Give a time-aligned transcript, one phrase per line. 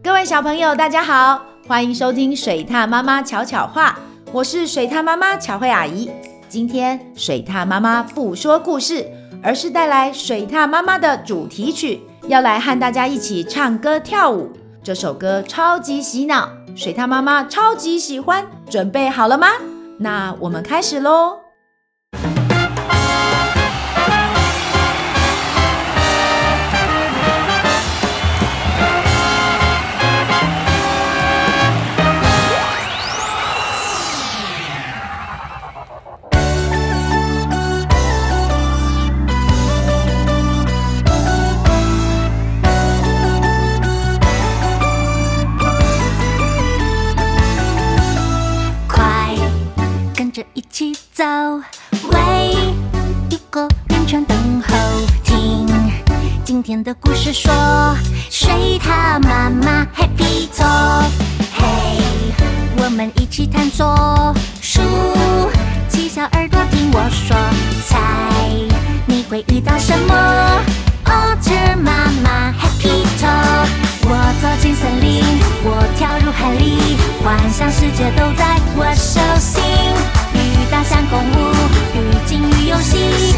[0.00, 3.98] 各位小朋友，大家好，欢迎收听水獭妈妈巧巧话，
[4.30, 6.08] 我是水獭妈妈巧慧阿姨。
[6.48, 9.04] 今天水獭妈妈不说故事，
[9.42, 14.50] 而是带来水獭妈妈的主题曲，要来和大家一起唱歌跳舞。
[14.84, 19.48] 这首歌超级洗脑，水獭妈妈超级喜欢，准备好了吗？
[19.98, 21.38] 那我们开始喽。
[51.22, 51.28] 走，
[52.10, 52.56] 围
[53.30, 54.74] 一个圆圈等候
[55.22, 55.68] 听
[56.44, 57.54] 今天的故事说，
[58.28, 61.04] 水獭妈妈 Happy Talk，
[61.54, 62.02] 嘿，
[62.76, 64.80] 我们一起探索，竖
[65.88, 67.36] 起小耳朵听我说，
[67.86, 68.00] 猜
[69.06, 70.60] 你会遇到什么
[71.04, 73.68] ？Otter 妈妈 Happy Talk，
[74.08, 75.22] 我走进森林，
[75.62, 79.62] 我跳入海里，幻想世界都在我手心，
[82.82, 83.31] 心。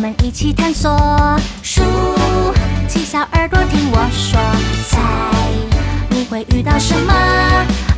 [0.00, 0.90] 我们一起探索，
[1.62, 1.82] 竖
[2.88, 4.40] 起小耳朵听我说，
[4.88, 4.98] 猜
[6.08, 7.12] 你会遇到什么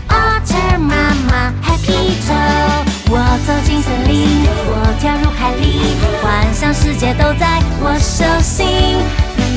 [0.08, 8.98] ？Otter 妈妈 Happy Talk，我走进森林，我跳入海里，幻想世界都在我手心。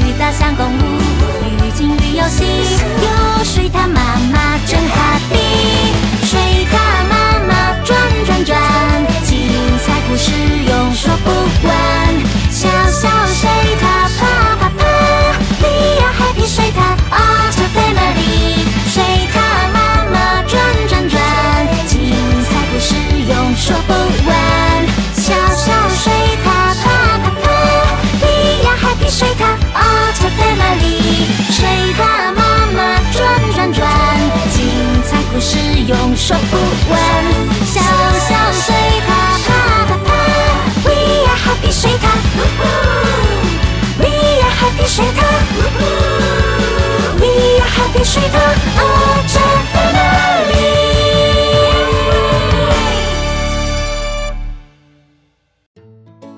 [0.06, 1.02] 与大象共舞，
[1.50, 2.46] 与鲸鱼游戏，
[3.02, 4.35] 有水獭妈妈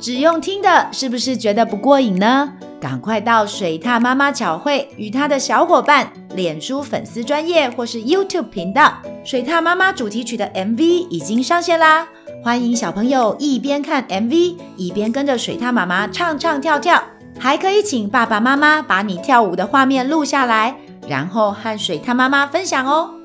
[0.08, 2.54] 只用听的，是不是觉得不过瘾呢？
[2.80, 8.94] 赶快到水獭妈妈巧慧与她的小伙伴脸书粉丝专页或是 YouTube 频道，
[9.26, 12.08] 水獭妈妈主题曲的 MV 已经上线啦！
[12.42, 17.04] 欢迎小朋友一边看 MV，一边跟着水獭妈妈唱唱跳跳，
[17.38, 20.74] 还可以请爸爸妈妈把你跳舞的画面录下来，
[21.10, 23.17] 然后和水獭妈妈分享哦。